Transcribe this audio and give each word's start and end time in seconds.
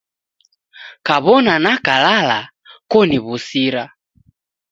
Kaw'ona 1.07 1.53
nakalala 1.63 2.39
koniw'usira. 2.91 3.83